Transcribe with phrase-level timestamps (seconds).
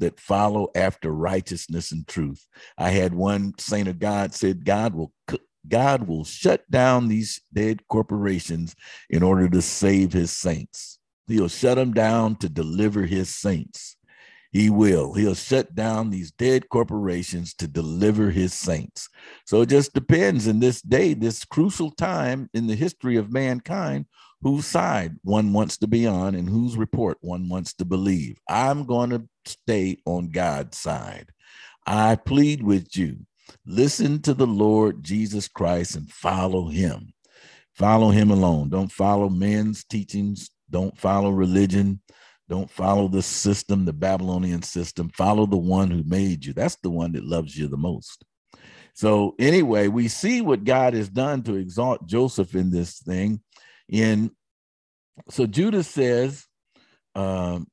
[0.00, 2.46] that follow after righteousness and truth.
[2.76, 5.12] I had one saint of God said, God will
[5.68, 8.74] God will shut down these dead corporations
[9.10, 10.98] in order to save his saints.
[11.26, 13.96] He'll shut them down to deliver his saints.
[14.52, 15.14] He will.
[15.14, 19.08] He'll shut down these dead corporations to deliver his saints.
[19.46, 24.06] So it just depends in this day, this crucial time in the history of mankind,
[24.42, 28.38] whose side one wants to be on and whose report one wants to believe.
[28.48, 31.30] I'm going to stay on God's side.
[31.86, 33.18] I plead with you
[33.66, 37.12] listen to the Lord Jesus Christ and follow him.
[37.74, 38.68] Follow him alone.
[38.68, 40.50] Don't follow men's teachings.
[40.70, 42.00] Don't follow religion.
[42.48, 45.10] Don't follow the system, the Babylonian system.
[45.10, 46.52] Follow the one who made you.
[46.52, 48.24] That's the one that loves you the most.
[48.92, 53.40] So, anyway, we see what God has done to exalt Joseph in this thing.
[53.90, 54.30] In
[55.28, 56.46] so Judah says,
[57.14, 57.66] um,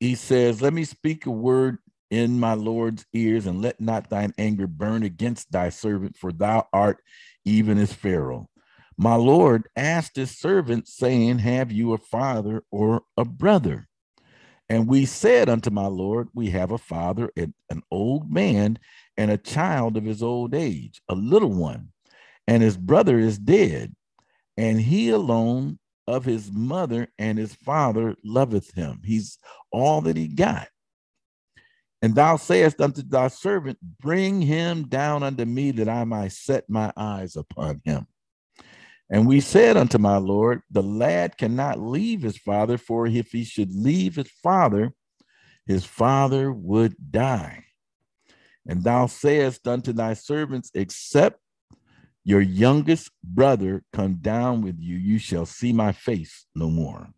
[0.00, 1.78] he says, Let me speak a word
[2.10, 6.66] in my Lord's ears, and let not thine anger burn against thy servant, for thou
[6.72, 6.98] art
[7.44, 8.48] even as Pharaoh.
[8.98, 13.88] My Lord asked his servant, saying, Have you a father or a brother?
[14.68, 18.78] And we said unto my Lord, We have a father, an old man,
[19.16, 21.88] and a child of his old age, a little one,
[22.46, 23.94] and his brother is dead,
[24.56, 29.00] and he alone of his mother and his father loveth him.
[29.04, 29.38] He's
[29.70, 30.68] all that he got.
[32.02, 36.68] And thou sayest unto thy servant, Bring him down unto me that I might set
[36.68, 38.08] my eyes upon him.
[39.08, 43.44] And we said unto my Lord, The lad cannot leave his father, for if he
[43.44, 44.92] should leave his father,
[45.66, 47.64] his father would die.
[48.66, 51.41] And thou sayest unto thy servants, Except
[52.24, 57.08] your youngest brother come down with you, you shall see my face no more.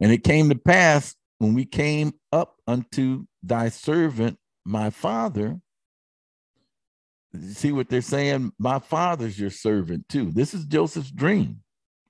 [0.00, 5.60] And it came to pass when we came up unto thy servant, my father.
[7.52, 8.52] See what they're saying?
[8.58, 10.32] My father's your servant too.
[10.32, 11.62] This is Joseph's dream.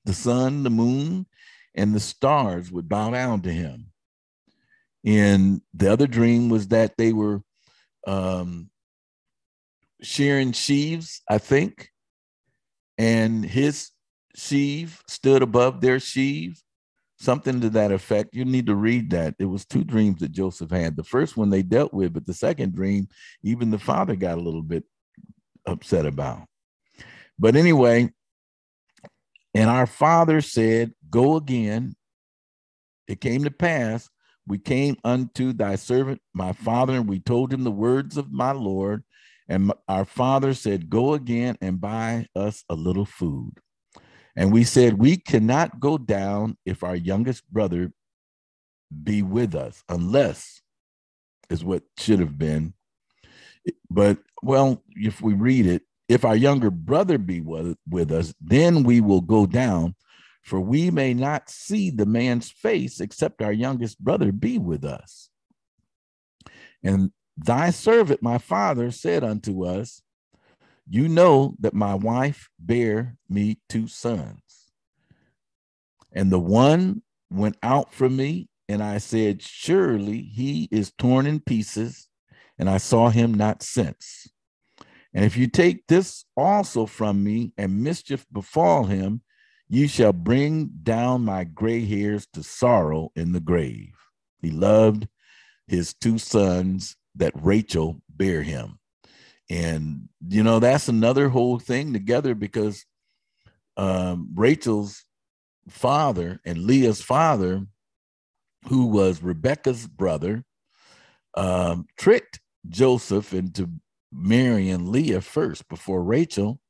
[0.05, 1.27] The sun, the moon,
[1.75, 3.87] and the stars would bow down to him.
[5.05, 7.43] And the other dream was that they were
[8.07, 8.71] um,
[10.03, 11.91] shearing sheaves, I think,
[12.99, 13.91] and his
[14.35, 16.63] sheave stood above their sheave
[17.21, 18.35] something to that effect.
[18.35, 19.35] You need to read that.
[19.39, 20.97] It was two dreams that Joseph had.
[20.97, 23.09] The first one they dealt with, but the second dream,
[23.43, 24.85] even the father got a little bit
[25.67, 26.47] upset about.
[27.39, 28.11] But anyway,
[29.55, 31.95] and our father said, Go again.
[33.07, 34.09] It came to pass,
[34.47, 38.53] we came unto thy servant, my father, and we told him the words of my
[38.53, 39.05] Lord.
[39.51, 43.59] And our father said, Go again and buy us a little food.
[44.37, 47.93] And we said, We cannot go down if our youngest brother
[49.03, 50.63] be with us, unless
[51.51, 52.75] is what should have been.
[53.91, 59.01] But, well, if we read it, if our younger brother be with, us, then we
[59.01, 59.97] will go down,
[60.43, 65.29] for we may not see the man's face except our youngest brother be with us.
[66.85, 67.11] And
[67.45, 70.03] thy servant, my father, said unto us,
[70.89, 74.73] you know that my wife bare me two sons.
[76.13, 81.41] And the one went out from me, and I said, Surely he is torn in
[81.41, 82.09] pieces,
[82.59, 84.29] and I saw him not since.
[85.15, 89.23] And if you take this also from me, and mischief befall him,
[89.69, 93.95] you shall bring down my gray hairs to sorrow in the grave.
[94.41, 95.07] He loved
[95.69, 98.79] his two sons that Rachel bare him.
[99.49, 102.85] And, you know, that's another whole thing together because
[103.77, 105.05] um, Rachel's
[105.69, 107.67] father and Leah's father,
[108.69, 110.45] who was Rebecca's brother,
[111.35, 113.71] um, tricked Joseph into
[114.13, 116.61] marrying Leah first before Rachel.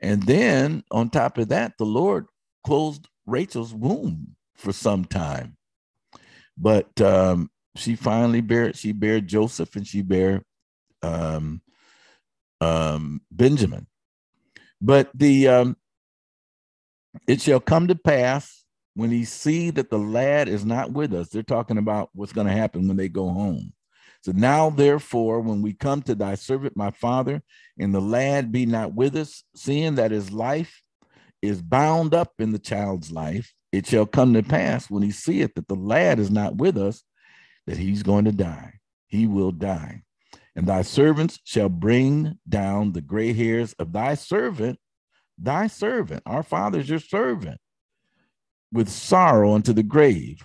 [0.00, 2.26] And then on top of that, the Lord
[2.64, 5.56] closed Rachel's womb for some time.
[6.56, 10.42] But um, she finally bare she bare Joseph and she bare
[11.02, 11.60] um,
[12.60, 13.86] um, Benjamin.
[14.80, 15.76] But the um,
[17.26, 18.64] it shall come to pass
[18.94, 21.28] when he see that the lad is not with us.
[21.28, 23.72] They're talking about what's going to happen when they go home.
[24.22, 27.42] So now, therefore, when we come to thy servant, my father,
[27.78, 30.80] and the lad be not with us, seeing that his life
[31.42, 35.54] is bound up in the child's life, it shall come to pass when he seeth
[35.54, 37.04] that the lad is not with us,
[37.66, 38.74] that he's going to die.
[39.06, 40.02] He will die.
[40.54, 44.78] And thy servants shall bring down the gray hairs of thy servant,
[45.38, 47.60] thy servant, our father's your servant,
[48.72, 50.44] with sorrow unto the grave.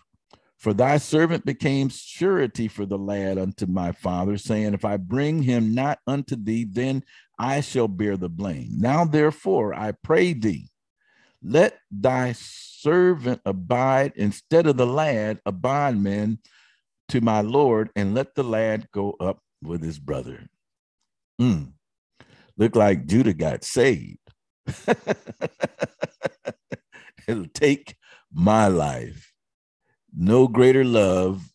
[0.58, 5.42] For thy servant became surety for the lad unto my father, saying, If I bring
[5.42, 7.04] him not unto thee, then
[7.40, 8.74] I shall bear the blame.
[8.78, 10.70] Now, therefore, I pray thee,
[11.42, 16.38] let thy servant abide instead of the lad, a bondman
[17.12, 20.48] to my Lord, and let the lad go up with his brother.
[21.40, 21.74] Mm.
[22.58, 24.18] Look like Judah got saved.
[27.28, 27.96] It'll take
[28.32, 29.34] my life.
[30.14, 31.52] No greater love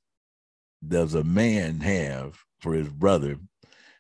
[0.87, 3.37] does a man have for his brother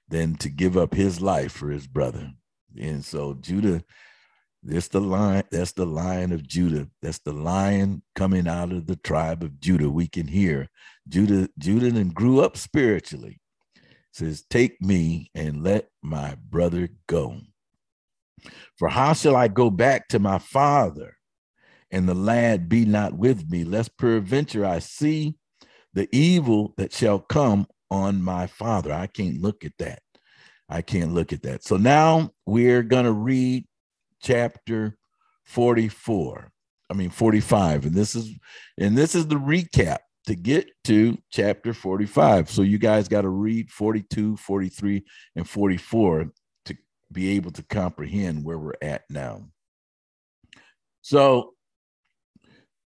[0.08, 2.32] than to give up his life for his brother.
[2.78, 3.82] And so Judah,
[4.66, 6.88] that's the lion, that's the lion of Judah.
[7.00, 9.88] That's the lion coming out of the tribe of Judah.
[9.88, 10.68] We can hear
[11.08, 13.40] Judah, Judah and grew up spiritually.
[14.12, 17.36] Says, take me and let my brother go.
[18.76, 21.16] For how shall I go back to my father
[21.90, 25.36] and the lad be not with me, lest peradventure I see
[25.94, 28.92] the evil that shall come on my father.
[28.92, 30.00] I can't look at that.
[30.68, 31.62] I can't look at that.
[31.62, 33.66] So now we're to read
[34.20, 34.96] chapter
[35.44, 36.50] 44.
[36.88, 38.32] I mean 45 and this is
[38.78, 42.50] and this is the recap to get to chapter 45.
[42.50, 45.04] So you guys got to read 42, 43
[45.36, 46.32] and 44
[46.66, 46.76] to
[47.12, 49.48] be able to comprehend where we're at now.
[51.02, 51.54] So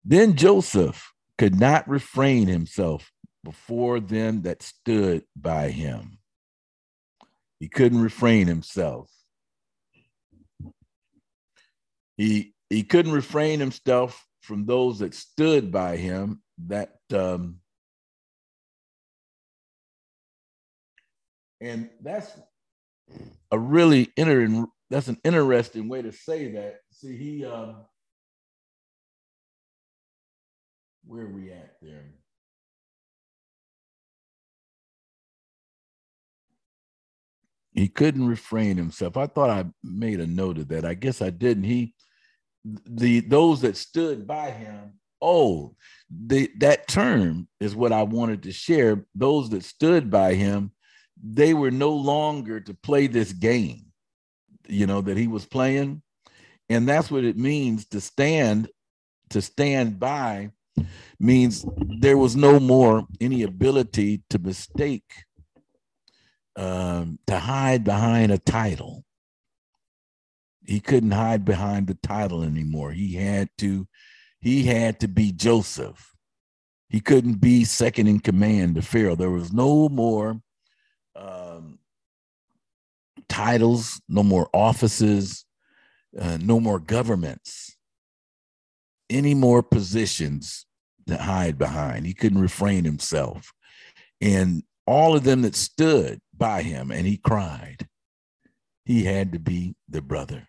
[0.04, 3.10] then Joseph could not refrain himself
[3.42, 6.18] before them that stood by him.
[7.58, 9.10] He couldn't refrain himself.
[12.20, 17.60] He he couldn't refrain himself from those that stood by him that um
[21.62, 22.30] and that's
[23.50, 27.86] a really inter that's an interesting way to say that see he um
[31.06, 32.04] where we at there?
[37.72, 39.16] He couldn't refrain himself.
[39.16, 40.84] I thought I made a note of that.
[40.84, 41.64] I guess I didn't.
[41.64, 41.94] He
[42.64, 45.74] the those that stood by him, oh,
[46.10, 49.04] the that term is what I wanted to share.
[49.14, 50.72] Those that stood by him,
[51.22, 53.86] they were no longer to play this game,
[54.68, 56.02] you know, that he was playing.
[56.68, 58.68] And that's what it means to stand,
[59.30, 60.50] to stand by
[61.18, 65.12] means there was no more any ability to mistake,
[66.56, 69.04] um, to hide behind a title.
[70.64, 72.92] He couldn't hide behind the title anymore.
[72.92, 73.86] He had to,
[74.40, 76.14] he had to be Joseph.
[76.88, 79.14] He couldn't be second in command to Pharaoh.
[79.16, 80.40] There was no more
[81.14, 81.78] um,
[83.28, 85.44] titles, no more offices,
[86.18, 87.76] uh, no more governments,
[89.08, 90.66] any more positions
[91.06, 92.06] to hide behind.
[92.06, 93.52] He couldn't refrain himself.
[94.20, 97.88] And all of them that stood by him and he cried,
[98.84, 100.48] he had to be the brother.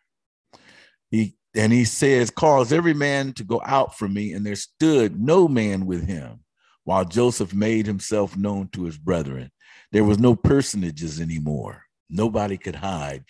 [1.12, 5.22] He and he says, Cause every man to go out from me, and there stood
[5.22, 6.40] no man with him,
[6.86, 9.52] while Joseph made himself known to his brethren.
[9.92, 11.84] There was no personages anymore.
[12.10, 13.26] Nobody could hide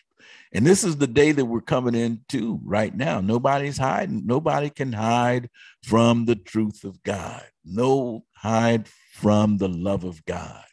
[0.54, 3.22] and this is the day that we're coming into right now.
[3.22, 4.26] Nobody's hiding.
[4.26, 5.50] Nobody can hide
[5.84, 7.44] from the truth of God.
[7.64, 10.64] No hide from the love of God.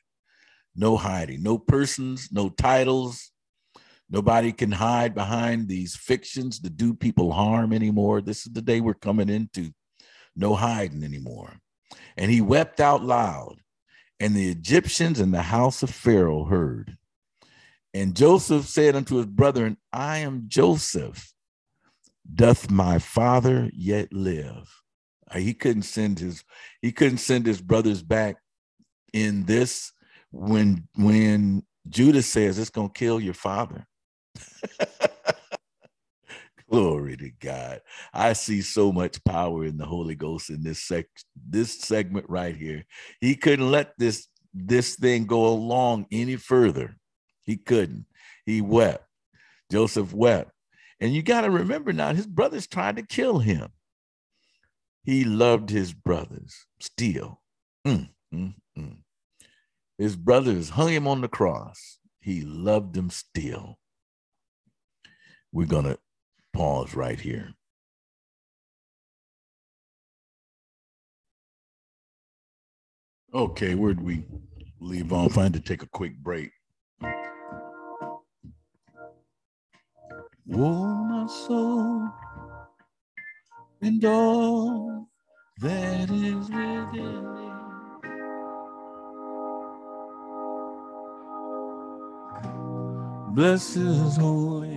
[0.75, 1.43] No hiding.
[1.43, 3.31] No persons, no titles.
[4.11, 8.21] Nobody can hide behind these fictions to do people harm anymore.
[8.21, 9.73] This is the day we're coming into.
[10.35, 11.59] No hiding anymore.
[12.17, 13.57] And he wept out loud.
[14.21, 16.97] And the Egyptians and the house of Pharaoh heard.
[17.95, 21.33] And Joseph said unto his brethren, I am Joseph.
[22.33, 24.83] Doth my father yet live?
[25.31, 26.45] Uh, he couldn't send his
[26.83, 28.37] he couldn't send his brothers back
[29.13, 29.93] in this
[30.31, 33.88] when when Judas says it's gonna kill your father.
[36.71, 37.81] Glory to God.
[38.13, 42.55] I see so much power in the Holy Ghost in this sec this segment right
[42.55, 42.85] here.
[43.21, 46.97] He couldn't let this this thing go along any further.
[47.43, 48.07] He couldn't.
[48.45, 49.05] He wept.
[49.71, 50.51] Joseph wept.
[51.01, 53.69] And you got to remember now, his brothers tried to kill him.
[55.05, 57.41] He loved his brothers still.
[57.87, 58.97] Mm, mm, mm.
[59.97, 61.99] His brothers hung him on the cross.
[62.21, 63.79] He loved them still
[65.53, 65.99] we're going to
[66.53, 67.53] pause right here.
[73.35, 74.25] Okay, where'd we
[74.81, 75.37] leave off?
[75.37, 76.51] I had to take a quick break.
[80.51, 82.09] Oh, my soul,
[83.83, 85.09] and all
[85.61, 87.51] that is within me.
[93.35, 94.68] Bless his holy